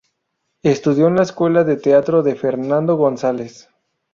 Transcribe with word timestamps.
Estudió 0.63 1.05
en 1.09 1.15
la 1.15 1.21
"Escuela 1.21 1.63
de 1.63 1.75
Teatro 1.75 2.23
de 2.23 2.33
Fernando 2.35 2.95
González". 2.95 3.69